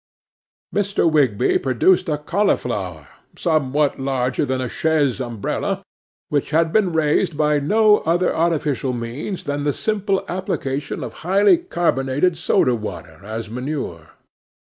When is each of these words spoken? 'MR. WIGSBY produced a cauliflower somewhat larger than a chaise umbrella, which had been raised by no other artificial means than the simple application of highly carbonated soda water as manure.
'MR. 0.73 1.11
WIGSBY 1.11 1.59
produced 1.61 2.09
a 2.09 2.17
cauliflower 2.17 3.07
somewhat 3.37 3.99
larger 3.99 4.45
than 4.47 4.59
a 4.59 4.67
chaise 4.67 5.21
umbrella, 5.21 5.83
which 6.29 6.49
had 6.49 6.73
been 6.73 6.91
raised 6.91 7.37
by 7.37 7.59
no 7.59 7.99
other 7.99 8.35
artificial 8.35 8.93
means 8.93 9.43
than 9.43 9.61
the 9.61 9.71
simple 9.71 10.25
application 10.27 11.03
of 11.03 11.13
highly 11.21 11.59
carbonated 11.59 12.35
soda 12.35 12.73
water 12.73 13.19
as 13.23 13.47
manure. 13.47 14.13